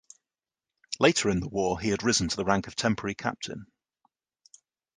[0.99, 3.67] Later in the war he had risen to the rank of temporary captain.